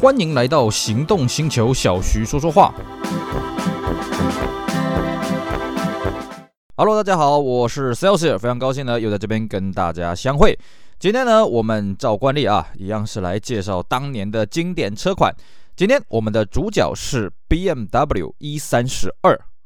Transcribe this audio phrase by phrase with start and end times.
[0.00, 2.72] 欢迎来到行动星球，小徐说说话。
[6.76, 10.56] Hello，大家好，我是 Celsius，非常高兴呢，又在这边跟大家相会。
[11.00, 15.34] 今天呢，我们照惯例啊，一样是来介绍当年的经典车款。
[15.74, 19.10] 今天我们的主角是 BMW E32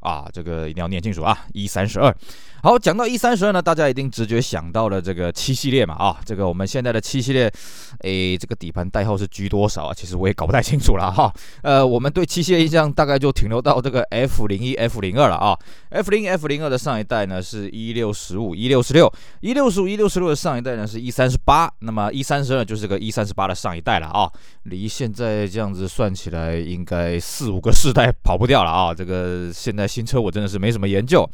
[0.01, 2.11] 啊，这个一定要念清楚啊，E32。
[2.65, 7.53] 好，讲到 E 三十二呢，大家一定直觉想到了这个七系列嘛啊，这个我们现在的七系列，
[8.03, 9.93] 诶，这个底盘代号是 G 多少啊？
[9.93, 11.35] 其实我也搞不太清楚了哈。
[11.65, 15.59] 呃，我们对七系列印象大概就停留到这个 F 零一、F 零二了啊。
[15.91, 24.31] F 零、F 零二的上一代呢是一六十五、一六十六、一六十五、一六十六的上一代呢是 E 三十八，那么 E 三十二就是这个 E 三十八的上一代了啊。
[24.63, 28.95] 离现在这样子算起来，应该四五个世代跑不掉了啊。
[28.95, 31.29] 这个现在新车我真的是没什么研究。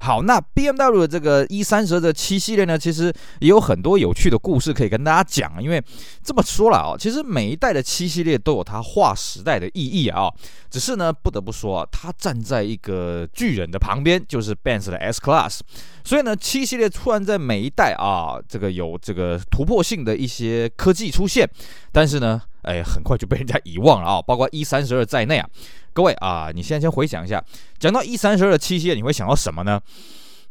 [0.00, 0.40] 好，那
[0.72, 5.62] BMW 的这个 E32 的七系列呢，其实也有很多有趣的故事可以跟大家讲。
[5.62, 5.82] 因为
[6.22, 10.28] 这么说了啊，其实每一代的七系列都有它划时代的意义啊。
[10.70, 15.60] 只是呢，不得不说啊，它站在一个巨人的旁边，就是 Benz 的 S Class。
[16.04, 21.48] 所以呢，七系列突然在每一代啊，这个有这个突破性的一些科技出现，
[21.92, 25.48] 但是呢，哎，很快就被人家遗忘了啊，包括 E32 在内啊。
[25.92, 27.42] 各位啊，你现在先回想一下，
[27.78, 29.80] 讲到 E32 的七系列，你会想到什么呢？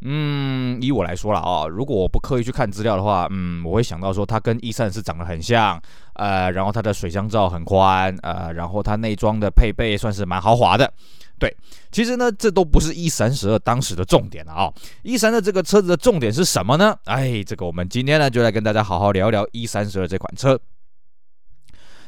[0.01, 5.81] 嗯，以我来说了啊，如果我不刻意去看资料的话，嗯，我会想到说它跟 E34 长得很像，
[6.13, 10.93] 呃，然后它的水箱罩很宽，呃，然后它内装的配备算是蛮豪华的。
[11.39, 11.55] 对，
[11.91, 14.73] 其实呢，这都不是 E32 当时的重点了啊。
[15.03, 16.95] E32 这个车子的重点是什么呢？
[17.05, 20.59] 哎，这个我们今天呢就来跟大家好好聊聊 E32 这款车。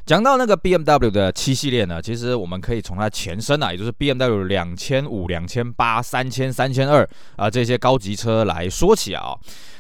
[0.10, 9.38] 讲到那个 BMW 的七系列呢，其实我们可以从它前身啊，也就是 BMW 两千五、两千八、三千、三千二啊这些高级车来说起啊。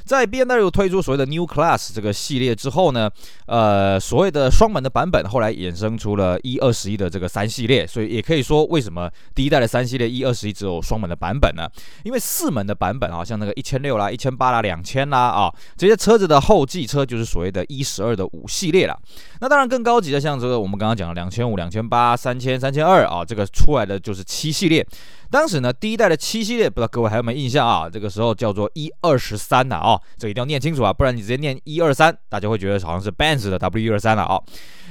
[0.10, 3.08] 在 BMW 推出所谓的 New Class 这个系列之后呢，
[3.46, 11.70] 呃，所谓的双门的版本后来衍生出了一二十一的这个三系列，所以也可以说为什么第一代的三系列一二十一只有双门的版本呢？
[12.04, 19.00] 因为四门的版本啊，像那个一千六啦、一千八啦、两千啦啊，这些车子的后继车就是所谓的一十二的五系列了。
[19.42, 24.84] 那当然更高级的，像这个我们刚刚讲的两千五、两千八、三千、三千二啊，这个出来的就是七系列。
[25.32, 27.88] 当时呢，第一代的七系列，不知道各位还有没有印象啊？
[27.88, 34.42] 这个时候叫做一二十三呐，哦，这个一定要念清楚啊，不然你直接念一二三，大家会觉得好像是 Benz 的 W 一二三了啊。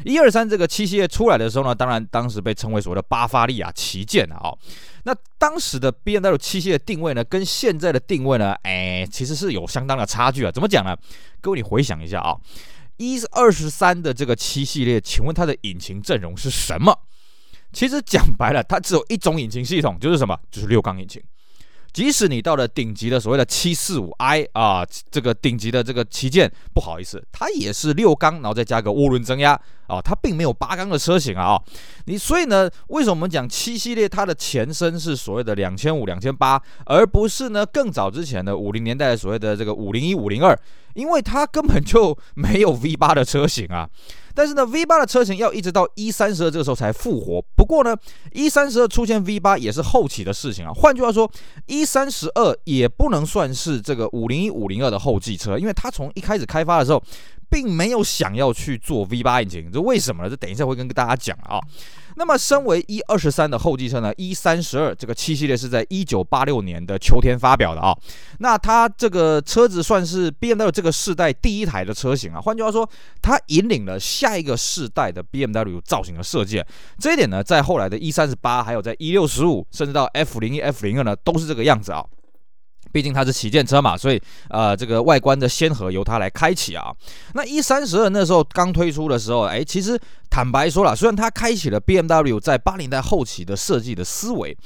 [0.04, 4.54] 一二三这个七系列出来的时候呢，当然当时被称为所谓的巴伐利亚旗舰啊。
[5.02, 10.52] 那当时的 BMW 七系列定位呢，跟现在的定位呢，哎，其实是有相当的差距啊。
[10.52, 10.96] 怎么讲呢？
[11.40, 12.36] 各位你回想一下啊
[12.98, 16.96] ，E 二十三的这个七系列，请问它的引擎阵容是什么？
[17.72, 20.38] 其实讲白了，它只有一种引擎系统，就是什么？
[20.50, 21.22] 就是六缸引擎。
[21.90, 31.60] 即使你到了顶级的所谓的七四五 i 啊，这个顶级的这个旗舰，不好意思，它也是六缸，然后再加个涡轮增压啊，它并没有八缸的车型啊。
[32.04, 40.56] 你所以呢，为什么我们讲七系列它的前身是所谓的两千五、两千八，而不是呢更早之前的五零年代的所谓的这个五零一、五零二？
[40.94, 43.88] 因为它根本就没有 V 八的车型啊。
[44.38, 47.42] 但是呢，V 八的车型要一直到 E 三十二这个时候才复活。
[47.56, 47.96] 不过呢
[48.30, 50.70] ，E 三十二出现 V 八也是后期的事情啊。
[50.72, 51.28] 换句话说
[51.66, 57.02] ，E 三十二也不能算是这个五零一、五零二的后继车，因为它从一开始开发的时候，
[57.50, 59.72] 并没有想要去做 V 八引擎。
[59.72, 60.30] 这为什么呢？
[60.30, 61.58] 这等一下会跟大家讲啊。
[62.18, 67.96] 那么，身为 E 二十三的后继车呢，E 三十二这个七系列是在一九八六年的秋天发表的啊。
[68.40, 72.40] 那它这个车子算是 BMW 这个世代第一台的车型啊。
[72.40, 72.86] 换句话说，
[73.22, 76.60] 它引领了下一个世代的 BMW 造型的设计。
[76.98, 82.04] 这一点呢，在后来的 E 三十八，还有在 E 六十五，甚至到 F 零一、F 零二呢，都是这个样子啊。
[82.92, 86.92] 毕竟它是旗舰车嘛，所以呃，这个外观的先河由它来开启啊。
[87.34, 89.98] 那 E 三十二那时候刚推出的时候，哎，其实
[90.30, 94.56] 坦白说了，虽然它开启了 BMW 在八零代后期的设计的思维。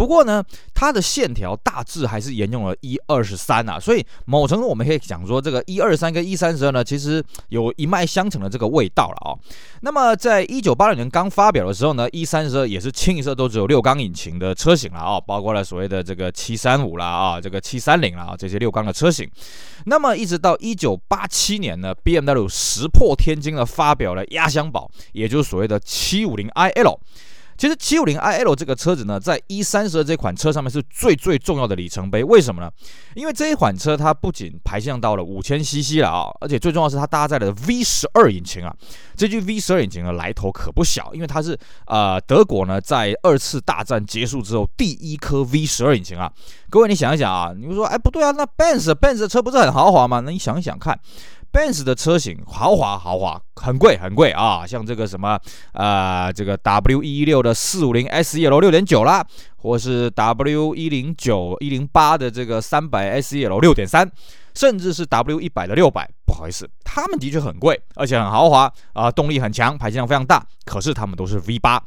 [0.00, 9.38] 不过呢，它的线条大致还是沿用了一二十三啊，所以某程度我们可以讲说，这个一二三跟一三十二呢，其实有一脉相承的这个味道了啊、哦。
[9.82, 19.30] 那么在一九八六年刚发表的时候呢一三十二也是清一色都只有六缸引擎的车型了啊、哦，包括了所谓的这个七三五啦啊，这个七三零啦这些六缸的车型。
[19.84, 26.98] 那么一直到一九八七年呢，BMW 石破天惊的发表了压箱宝，也就是所谓的七五零 iL。
[27.60, 32.24] 其实七五零 iL 这个车子呢，在 E 三十二这款车上面是最最重要的里程碑。
[32.24, 32.70] 为什么呢？
[33.14, 38.74] 因为这一款车它不仅排量到了五千 CC 了啊，而且最重要是它搭载了 V 十二引擎啊。
[39.14, 41.54] 这具 V 十二引擎的来头可不小，因为它是
[41.84, 46.32] 呃德国呢在二次大战结束之后第一颗 V 十二引擎啊。
[46.70, 50.20] 各位你想一想啊，你会说哎不对啊，那 Benz Benz 的车不是很豪华吗？
[50.20, 50.98] 那你想一想看。
[51.52, 55.38] Benz 的车型豪华豪华，很贵很贵啊，像这个什么、
[55.72, 59.26] 呃，这个 W 一六的四五零 SEL 六点九啦，
[59.56, 64.08] 或是 W 一零九一零八的这个三百 SEL 六点三，
[64.54, 71.82] 甚至是 W 一百的六百，不好意思，他们的确很贵，而且很豪华啊、动力很强，排气量非常大，可是他们都是 V 八。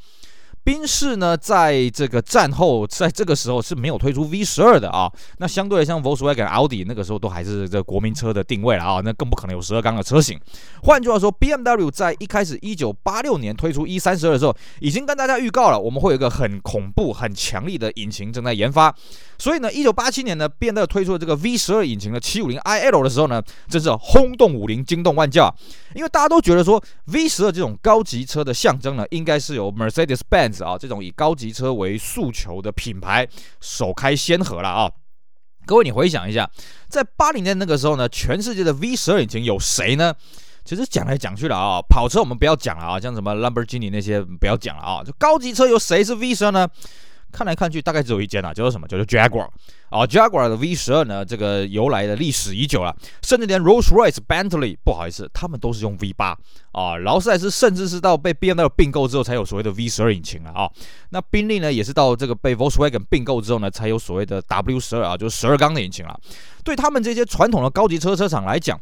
[0.63, 5.11] 宾士呢，在这个战后，在这个时候是没有推出 V 十二的啊。
[5.39, 9.01] 那相对的，像 Volkswagen、奥迪那个时候都还是这国民车的定位了啊。
[9.03, 10.39] 那更不可能有十二缸的车型。
[10.83, 18.95] 换句话说，BMW 在一开始一九八六年推出 E 三十二的时候，已经跟大家预告了，我们会有一个很恐怖、很强力的引擎正在研发。
[19.37, 25.53] 所以呢，一九八七年呢，BMW 推出了这个 V 十二引擎的七五零 iL 的时候呢，真是轰动武林、惊动万教。
[25.93, 33.25] 因为大家都觉得说，V 十二这种高级车的象征呢，应该是由 Mercedes-Benz 啊这种以高级车为诉求的品牌
[33.61, 34.91] 首开先河了啊。
[35.65, 36.49] 各位，你回想一下，
[36.89, 40.13] 在八零年那个时候呢，全世界的 V 十二引擎有谁呢？
[40.65, 46.67] 其实讲来讲去了啊，跑车我们不要讲了啊，像什么 Lamborghini 那些不要讲了啊，就高级车有谁是 V 十二呢？
[47.33, 48.87] 看来看去，大概只有一间啊，叫做什么？
[48.87, 49.47] 叫做 Jaguar
[49.89, 56.37] 啊，Jaguar 的 V 十二呢，这个由来的历史已久了，甚至连 Rolls-Royce、Bentley，不好意思，他们都是用 V 八
[56.71, 60.69] 啊，劳斯莱斯甚至是到被 BMW 并购之后，才有所谓的 V 十二引擎了啊。
[61.09, 66.19] 那宾利呢，也是到这个被 Volkswagen 并购之后呢，才有所谓的 W 十二啊，就是十二缸的引擎了。
[66.63, 68.79] 对他们这些传统的高级车车厂来讲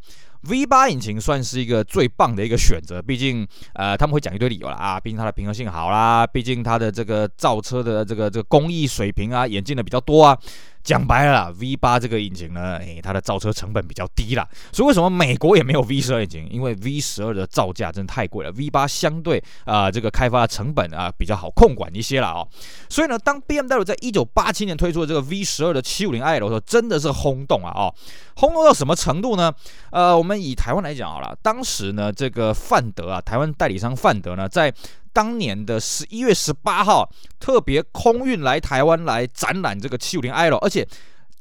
[0.50, 10.38] ，V 八引擎算是一个最棒的一个选择，毕竟，呃，他们会讲一堆理由了啊，毕竟它的平衡性好啦，毕竟它的这个造车的这个这个工艺水平啊，演进的比较多啊。
[10.84, 16.48] 讲白了，V 八这个引擎呢，诶，它的造车成本比较低啦，所以为什么美国也没有 V 十二引擎？
[16.50, 22.48] 因为 V 十二的造价真的太贵了，V 八相对啊、这个开发的成本啊比较好控管一些了哦。
[22.90, 27.94] 所以呢，当 BMW 在一九八七年推出的这个 V 十二的七五零 i 的时候，真的是轰动啊哦，
[28.36, 29.54] 轰动到什么程度呢？
[29.92, 34.74] 呃，我们以台湾来讲好了，当时呢这个范德啊，台湾代理商范德呢在。
[35.14, 37.10] 当年的十一月十八号，
[37.40, 40.88] 特别空运来台湾来展览这个七五零 i 了，而且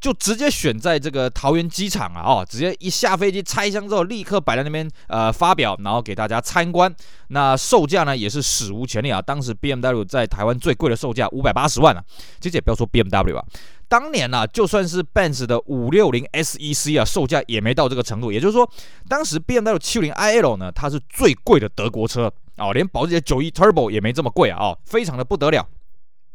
[0.00, 6.92] 就直接选在这个桃园机场啊，哦，直接一下飞机拆箱之后，立刻摆在那边呃发表，然后给大家参观。
[7.28, 12.02] 那售价呢也是史无前例啊，当时 BMW 在台湾最贵的售价五百八十万啊，
[12.40, 13.44] 其实也不要说 BMW 啊，
[13.88, 18.32] 当年呢、啊、就算是 Benz 的五六零 SEC 啊，售价也没到这个程度。
[18.32, 18.68] 也就是说，
[19.06, 22.32] 当时 BMW 七五零 iL 呢，它是最贵的德国车。
[22.60, 24.58] 哦，连保时捷九一 Turbo 也没这么贵啊！
[24.60, 25.66] 哦，非常的不得了。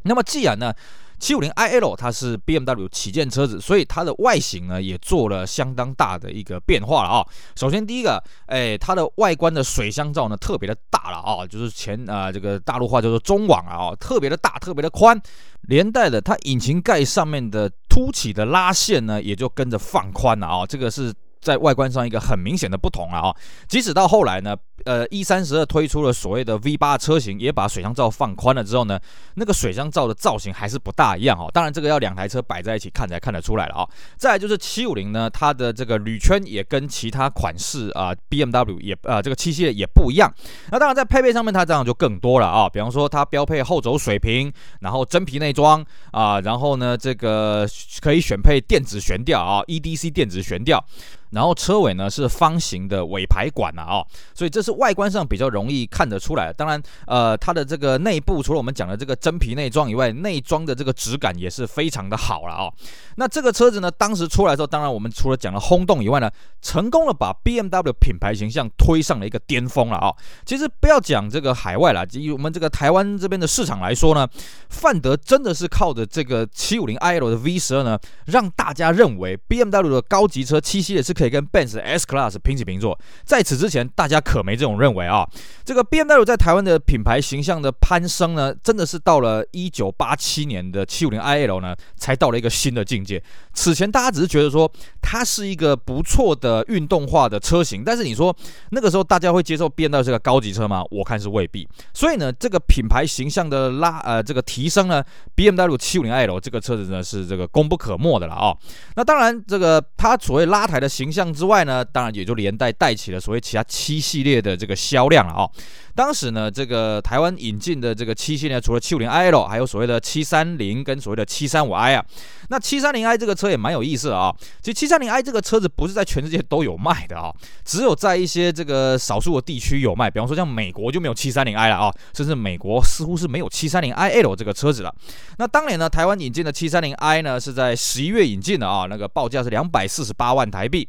[0.03, 0.73] 那么既然呢，
[1.19, 7.25] 七五零 iL 它是 BMW 旗舰车子，所以它的外形呢也做了相当大的一个变化了啊、
[7.55, 15.19] 首先第一个，哎，它的外观的水箱罩呢特别的大了啊、就是前啊、呃、这个大陆话叫做中网啊，哦，特别的大，特别的宽，
[15.61, 21.13] 连带的它引擎盖上面的凸起的拉线呢也就跟着放宽了啊、这个是。
[21.45, 23.35] 在外观上一个很明显的不同了啊，
[23.67, 28.99] 即使到后来呢，呃，E 三十二推出了所谓的 V 八车型，也把水箱罩放宽了之后呢，
[29.35, 31.47] 那个水箱罩的造型还是不大一样哈。
[31.53, 33.87] 当然，这个要两台车摆在一起看才看得出来了啊。
[34.17, 40.33] 再来就是七五零呢，它的这个铝圈也跟其他款式啊，BMW 也呃这个七系列也不一样。
[40.71, 42.67] 那当然在配备上面，它这样就更多了啊。
[42.67, 44.51] 比方说它标配后轴水平，
[44.81, 47.67] 然后真皮内装啊，然后呢这个
[48.01, 50.83] 可以选配电子悬吊啊，EDC 电子悬吊。
[51.31, 56.51] 然后车尾呢是方形的尾排管啊，哦，所以这是外观上比较容易看得出来。
[56.53, 62.73] 当然，呃，它的这个内部除了我们讲的这个真皮内装以外，内装的这个质感也是非常的好了哦。
[63.15, 66.29] 那这个车子呢，当时出来的时候，当然我们除了讲了轰动以外呢，
[66.61, 70.13] 成功的把 BMW 品牌形象推上了一个巅峰了啊。
[70.45, 74.27] 其实不要讲这个海外啦，以我们这个台湾这边的市场来说呢，
[74.69, 81.35] 范德真的是靠着这个 750iL 的 V12 呢，让大家认为 BMW 的高级车七系列是可以。
[81.35, 85.27] 跟 Benz S Class 平起平坐，在此之前，大家可没这种认为啊。
[85.65, 93.21] 这个 BMW 在台湾的品牌形象的攀升呢，真的是到了一九八七年的七五零 iL 呢，才到了一个新的境界。
[93.51, 98.33] 此前大家只是觉得说它是一个不错的运动化的车型，但是你说
[98.69, 100.83] 那个时候大家会接受 BMW 这个高级车吗？
[100.91, 101.67] 我看是未必。
[101.93, 105.03] 所以呢，这个品牌形象的拉呃这个提升呢
[105.35, 108.55] ，BMW 七五零 iL 这个车子呢是这个功不可没的了啊。
[108.95, 115.47] 那当然，这个它所谓拉抬的形形象之外呢，当然也就连带带起了所谓其他七系列的这个销量了啊。
[115.93, 122.03] 当时呢，这个台湾引进的这个七系列，除了七五零 iL，还有所谓的七三零跟所谓的七三五 i 啊。
[122.49, 124.35] 那七三零 i 这个车也蛮有意思的啊。
[124.61, 127.31] 其实七三零 i 这个车子不是在全世界都有卖的啊，
[127.63, 130.09] 只有在一些这个少数的地区有卖。
[130.09, 134.93] 比方说像美国就没有七三零 i 了啊，甚至美国似乎是没有七三零 iL 这个车子了。
[135.37, 140.85] 那当年呢，台湾引进的七三零 i 呢是在十一月引进的啊，那个报价是两百四十八万台币。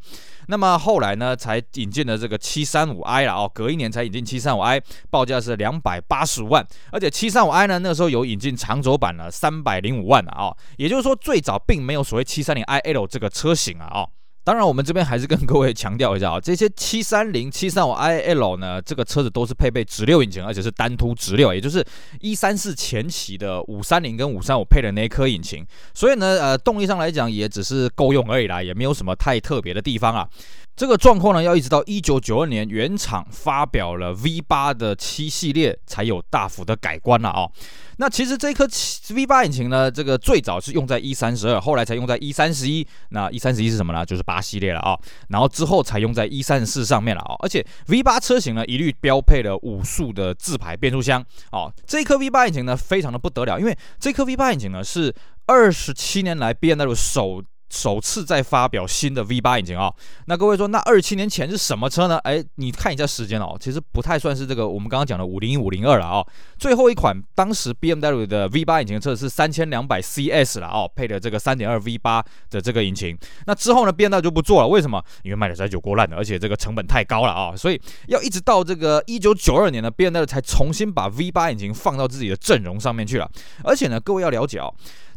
[0.49, 14.09] 那么后来呢，才引进了这个七三五 i 了哦，隔一年才引进七三五 i，报价是两百八十万，而且七三五 i 呢，那时候有引进长轴版了，三百零五万了哦，也就是说最早并没有所谓七三零 iL 这个车型啊哦。
[14.47, 21.85] 当然，我们这边还是跟各位强调一下啊， 这些七三零、七三五 iL 呢，这个车子都是配备直六引擎，而且是单凸直六，也就是
[22.21, 30.29] 一三四前期的五三零跟五三五配的那一颗引擎，所以呢，呃，动力上来讲也只是够用而已啦，也没有什么太特别的地方啊。
[30.77, 37.49] 这个状况呢，要一直到一九九二年原厂发表了 V 八的七系列，才有大幅的改观了啊。
[37.97, 38.69] 那其实这颗
[39.15, 42.87] V 八引擎呢，这个最早是用在一三十二，后来才用在一三十一。
[43.09, 44.05] 那一三十一是什么呢？
[44.05, 44.95] 就是八系列了啊。
[45.29, 47.35] 然后之后才用在一三十四上面了啊。
[47.39, 51.73] 而且 V 八车型呢，一律标配了五速的自排变速箱哦。
[51.87, 55.15] 这颗 V 八引擎呢，非常的不得了，因为这颗 V 八引擎呢，是
[55.47, 57.43] 二十七年来 BMW 首。
[57.69, 59.93] 首次在发表新的 V8 引擎啊、
[60.27, 62.17] 那各位说，那二七年前是什么车呢？
[62.19, 66.25] 哎，你看一下时间哦，其实不太算是这个我们刚刚讲的五零一五零二了啊。
[66.59, 73.17] 最后一款当时 BMW 的 V8 引擎的车是三千两百 CS 了哦，配的这个三点二 V8 的这个引擎。
[73.47, 75.03] 那之后呢，BMW 就不做了，为什么？
[75.23, 83.31] 因为卖的实在有够烂的，而且这个成本太高了啊、所以要一直到这个一九九二年呢，BMW 才重新把 V8 引擎放到自己的阵容上面去了。
[83.65, 84.73] 而且呢，各位要了解哦。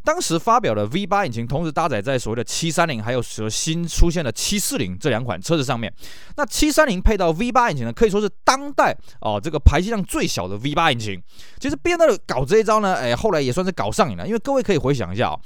[0.09, 5.93] 当时发表的 V 八引擎，同时搭载在所谓的七三零还有所新出现的七四零这两款车子上面。
[6.35, 11.21] 那七三零配到 V 八引擎呢，可以说是当代哦这个排气量最小的 V 八引擎。
[11.59, 14.25] 其实 BMW 搞这一招呢，哎，后来也算是搞上瘾了。
[14.25, 15.39] 因为各位可以回想一下哦，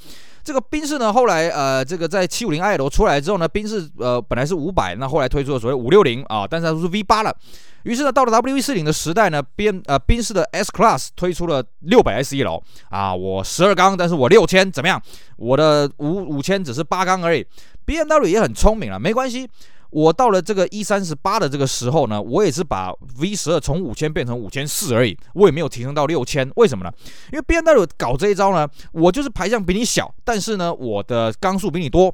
[0.43, 7.33] 这个宾士呢，后来呃这个在七五零 i 罗出来之后呢，宾士呃本来是五百那后来推出了所谓五六零啊，但是它是 V 八了。
[7.83, 12.37] 于是呢，到了 W140 的时代呢，宾呃宾士的 S Class 推出了六百 SE
[12.89, 15.01] 啊，我十二缸，但是我六千怎么样？
[15.37, 17.45] 我的五五千只是八缸而已。
[17.85, 19.49] BMW 也很聪明了，没关系，
[19.93, 26.51] 我到了这个一三十八的这个时候呢，我也是把 V 十二从五千变成五千四而已，我也没有提升到六千。
[26.55, 26.91] 为什么呢？
[27.31, 32.13] 因为 BMW 搞这一招呢，我就是排量比你小，但是呢，我的缸数比你多。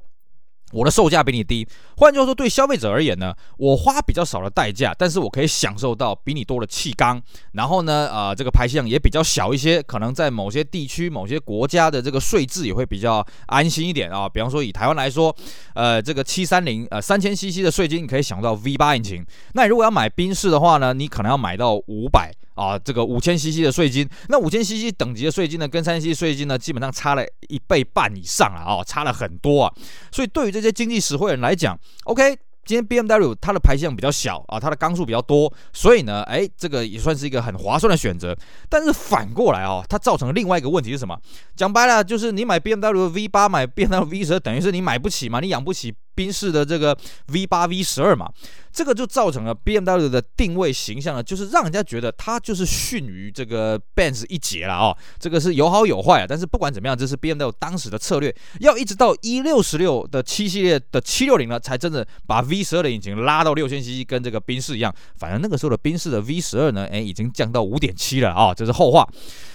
[0.72, 7.22] 我的售价比你低，换句话说，对消费者而言呢，我花比较少的代价，但是我可以享受到比你多的气缸，
[7.54, 14.30] 然后呢，呃，这个排气量也比较小一些，可能在某些地区、某些国家的这个税制也会比较安心一点啊。
[14.30, 15.36] 比方说以台湾来说，
[15.74, 19.26] 呃，这个七三零呃三千 CC 的税金，你可以享受到 V 八引擎。
[19.54, 22.32] 那如果要买宾士的话呢，你可能要买到五百。
[22.60, 29.74] 啊，这个五千 CC 的税金，那五千 CC 等级的税金呢，跟三千 CC 税金呢，基本上差了一倍半以上啊，哦，差了很多啊。
[30.12, 38.36] 所以对于这些经济实惠人来讲，OK，今天 BMW 它的排气量比较小啊，它的缸数比较多，所以呢，哎，这个也算是一个很划算的选择。
[38.68, 41.18] 但是反过来哦，它造成了另外一个问题是什么？
[41.56, 45.96] 讲白了，就是你买 BMW V8 买 BMW V12，等于是你买不起嘛，你养不起。
[46.20, 46.98] 宾士的这个
[47.28, 48.30] V 八 V 十二嘛，
[48.74, 54.98] 这个就造成了 BMW 的定位形象呢，就是让人家觉得它就是逊于这个 Benz 一截了哦。
[55.18, 64.94] 这个是有好有坏啊，但是不管怎么样，这是 BMW 当时的策略，要一直到一六十六的七系列的七六零呢，才真的把 V 十二的引擎拉到六千 CC，跟这个宾士一样。
[65.16, 69.08] 反正那个时候的宾士的 V 十二呢，哎，已经降到五点七了啊，这是后话。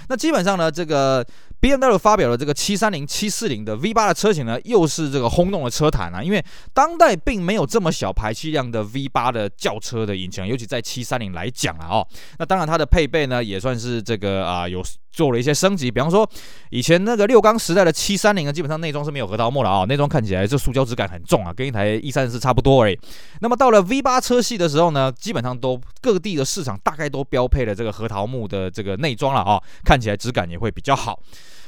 [0.08, 1.22] 那基本上呢，这个。
[1.64, 6.44] BMW 发表了这个七三零、七四零的 V 八的车型呢，又是这个轰动了车坛啊，因为
[6.74, 16.28] 当代并没有这么小排气量的 V 八的轿车的引擎，尤其在七三零来讲啊，哦，那当然它的配备呢也算是这个啊有做了一些升级，比方说
[16.70, 22.98] 以前那个六缸时代的七三零呢，基本上内装是没有核桃木的啊，内装看起来这塑胶质感很重啊，跟一台一三四差不多而已。
[23.40, 31.20] 那么到了 V 八车系的时候呢，基本上都各地的市场大概都标配了这个核桃木的这个内装了啊，看起来质感也会比较好。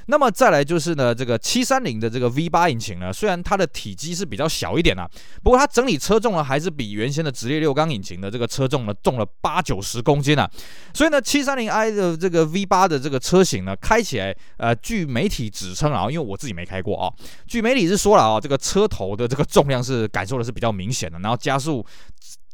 [0.06, 5.08] 那么再来就是呢，这个七三零的这个 V8 引擎呢，虽然它的体积是比较小一点啊，
[5.42, 10.48] 不过它整体车重呢还是比原先的直列六缸引擎的这个车重呢重了八九十公斤啊。
[10.94, 17.12] 所以呢，七三零 i 的这个 V8 的这个车型呢，开起来呃，据媒体指称啊，因为我自己没开过啊，
[17.46, 21.84] 据媒体是说了啊，这个车头的这个重量是感受的是比较明显的，然后加速。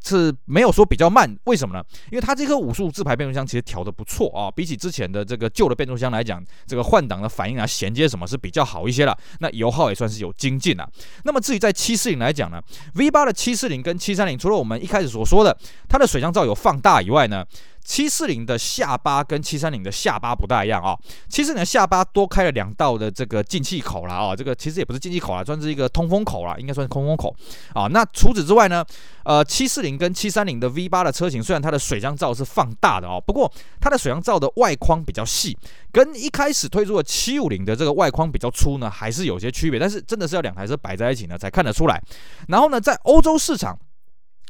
[0.03, 1.85] 是没有说比较慢，为什么呢？
[2.11, 9.17] 因为它这颗五速自排变速箱其实调的不错啊，比起之前的这个旧的变速箱来讲，这个换挡的反应啊、衔接什么是比较好一些了。
[9.41, 10.89] 那油耗也算是有精进了。
[11.25, 12.61] 那么至于在七四零来讲呢
[12.95, 15.57] ，V 八的七四零跟七三零，除了我们一开始所说的
[15.89, 17.45] 它的水箱罩有放大以外呢，
[17.85, 20.97] 七四零的下巴跟七三零的下巴不大一样啊，
[21.29, 27.35] 七四零的下巴多开了两道的这个进气口了啊，这个其实也不是进气口啦，算是一个通风口啦，应该算是通风口
[27.75, 27.87] 啊。
[27.89, 28.85] 那除此之外呢，
[29.25, 35.57] 呃，七四零跟七三零的 V 八的车型，虽然它的水箱罩是放大的哦，不过它的水箱罩的外框比较细，
[35.91, 39.81] 跟一开始推出的七五零的这个外框比较粗呢，还是有些区别。
[39.81, 42.01] 但是真的是要两台车摆在一起呢，才看得出来。
[42.49, 43.79] 然后呢，在欧洲市场。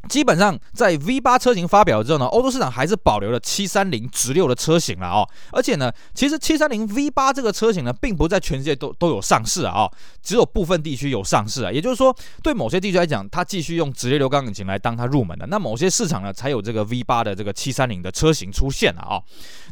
[0.08, 5.28] 基本上在 V8 车型发表之后呢，欧洲市场还是保留了730直六的车型了哦。
[5.52, 9.92] 而且呢，其实730 V8 这个车型呢，并不在全世界都都有上市啊，哦，
[10.22, 11.70] 只有部分地区有上市啊。
[11.70, 15.46] 也就是说，对某些地区来讲，它继续用直列六缸引擎来当它入门的。
[15.46, 19.24] 那某些市场呢，才有这个 V8 的这个730的车型出现了啊，哦。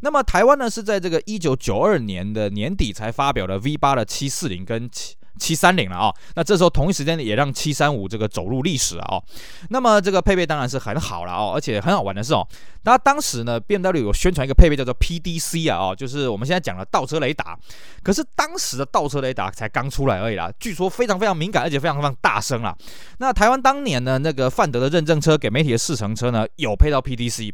[0.03, 5.17] 那么台湾呢，是在这个1992年的年底才发表的 V8 的740跟七。
[5.39, 9.23] 七三零了啊，那这时候同一时间也让七三五这个走入历史了哦。
[9.71, 12.47] 那么这个配备当然是很好了哦，而且很好玩的是哦，
[12.85, 17.59] 那当时呢，BMW 有宣传一个配备叫做 PDC 啊哦，就是我们现在讲的倒车雷达。
[18.03, 22.77] 可是当时的倒车雷达才刚出来而已啦，据说非常非常敏感，而且非常非常大声啦。
[23.19, 27.53] 那台湾当年呢，那个范德的认证车给媒体的试乘车呢，有配到 PDC。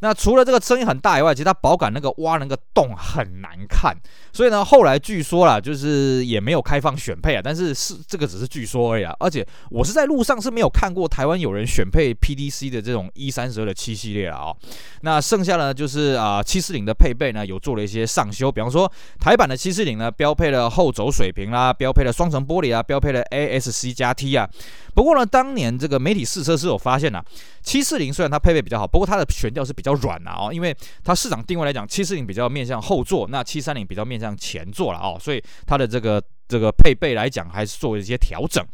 [0.00, 3.96] 那除了这个声音很大以外，其实它保杆那个挖那个洞很难看，
[4.32, 9.14] 所以呢，后来据说啦，就是也没有开放选配啊，但是是这个只是据说而已啊。
[9.18, 14.56] 而且我是在路上是没有看过台湾有人选配 PDC 的这种 E 三十二的七系列了啊、哦。
[15.02, 24.48] 那剩下呢，就是啊七四零的配备呢，有做了一些上修，比方说台版的七四零呢，标配了后轴水平啦，标配了双层玻璃啊，标配了 ASC 加 T 啊。
[24.94, 27.22] 不过呢，当年这个媒体试车是有发现呐、
[27.66, 36.22] 七四零虽然它配备比较好，不过它的悬吊是比较软的哦，因为它市场定位来讲，七四零比较面向后座，那七三零比较面向前座了哦，所以它的这个。
[36.48, 38.64] 这个配备来讲，还是做了一些调整。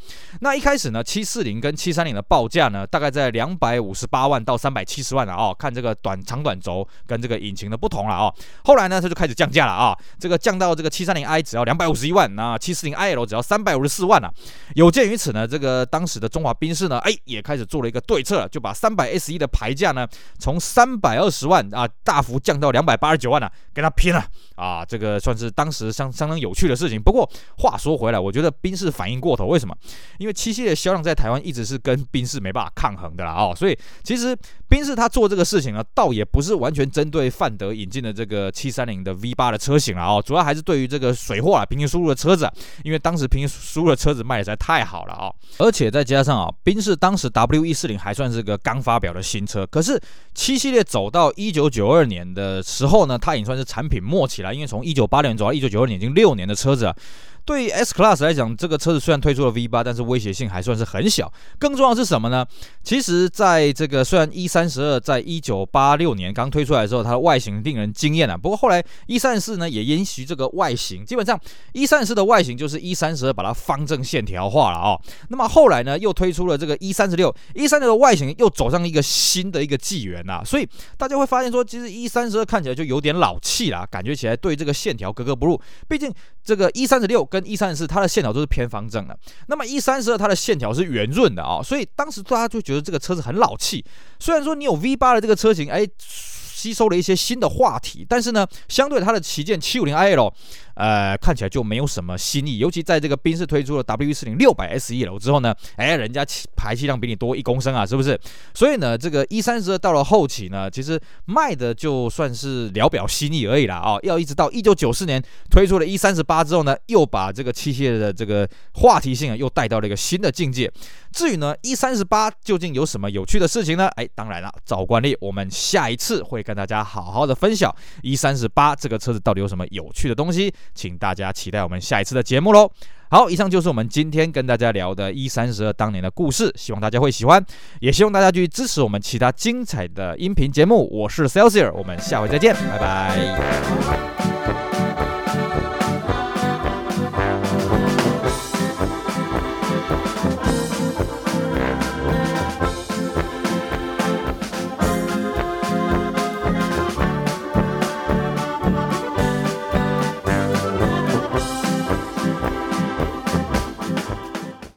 [0.41, 8.35] 那一开始呢，七四零跟七三零的报价呢，大概在两百五十八万到三百七十万了哦，看这个短长短轴跟这个引擎的不同了哦。
[8.65, 14.33] 后来呢，它就开始降价了啊，这个降到这个七三零 i 只要两百五十一万，那七四零 i l 只要三百五十四万了。
[14.75, 20.07] 有鉴于此呢，这个当时的中华宾士呢，哎，也开始做了一个对策，就把三百 S 一的牌价呢，
[20.39, 24.25] 从三百二十万啊，大幅降到两百八十九万了，跟他拼了
[24.57, 27.01] 啊，这个算是当时相相当有趣的事情。
[27.01, 27.29] 不过，
[27.63, 29.75] 话说回来，我觉得宾士反应过头，为什么？
[30.19, 34.37] 因为七系列销量在台湾一直是跟宾士没办法抗衡的啦哦，所以其实
[34.69, 42.51] 宾士他做这个事情呢，倒也不是完全针对范德引进的这个七三零的 V 八的车型了哦，主要还是对于这个水货啊平行输入的车子，
[42.83, 50.01] 因为当时平行输入的车子卖的实在太好了哦，而且再加上啊，宾士当时 W 一四零还算是个刚发表的新车，可是
[50.35, 56.97] 七系列走到一九九二年的时候呢，它已经算是产品末期了，因为从一九八六年走到一九九二年已经六年的车子了。
[57.45, 61.33] 对 S Class 来讲，这个车子虽然推出了 V 八，但是威胁性还算是很小。
[61.59, 62.47] 更重要是什么呢？
[62.85, 68.37] 其实，在这个虽然 E 三十二在一九八六年刚推出来的时候，它的外形令人惊艳啊。
[68.37, 71.39] 不过后来 E 三十四呢也延续这个外形，基本上
[71.73, 80.43] E 三十四的外形就是 E 三十二把它方正线条化了啊、那么后来呢又推出了这个 E 三十六，E 三十六的外形又走上一个新的一个纪元啊。
[80.45, 85.61] 所以大家会发现说，其实 E 三十二看起来就有点老气啦，感觉起来对这个线条格格不入。
[85.89, 86.13] 毕竟
[86.45, 93.85] 这个 E 三十六跟 E 三十四它的线条都是偏方正的，那么 E 三十二它的线条是圆润的啊、所以当时大家就觉得这个车子很老气。
[94.19, 100.33] 虽然说你有 V 八的这个车型，哎，吸收了一些新的话题，但是呢，相对它的旗舰七五零 i l。
[100.75, 106.25] 呃，看起来就没有什么新意，尤其在这个宾士推出了 W 四零六百 S E L 之后呢，哎，人家
[106.57, 108.19] 排气量比你多一公升啊，是不是？
[108.55, 120.71] 所以呢，这个 E 三十二到了后期呢，其实卖的就算是聊表心意而已啦啊、哦，要一直到一九九四年推出了 E 三十八之后呢，又把这个器械的这个话题性啊，又带到了一个新的境界。
[121.13, 123.87] 至于呢，E 三十八究竟有什么有趣的事情呢？
[123.97, 130.53] 哎，当然了，照惯例，我们下一次会跟大家好好的分享 E 三十八这个车子到底有什么有趣的东西。
[130.75, 132.71] 请大家期待我们下一次的节目喽！
[133.11, 137.45] 好，以上就是我们今天跟大家聊的一三十二当年的故事，希望大家会喜欢，
[137.81, 140.89] 也希望大家去支持我们其他精彩的音频节目。
[140.91, 144.62] 我是 Celsius，我们下回再见，拜拜。